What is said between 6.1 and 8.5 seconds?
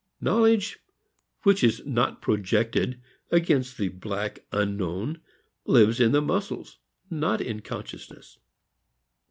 the muscles, not in consciousness.